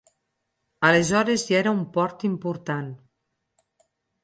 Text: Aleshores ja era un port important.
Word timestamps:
Aleshores 0.89 1.43
ja 1.51 1.59
era 1.59 1.75
un 1.77 1.85
port 1.99 2.27
important. 2.31 2.91